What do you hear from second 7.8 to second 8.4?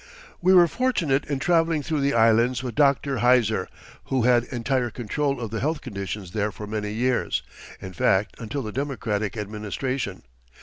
fact,